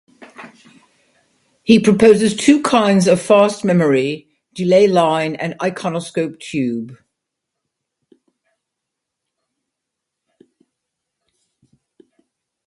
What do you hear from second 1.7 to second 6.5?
proposes two kinds of fast memory, delay line and Iconoscope